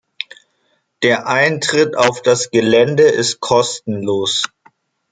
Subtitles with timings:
[1.03, 4.47] Der Eintritt auf das Gelände ist kostenlos.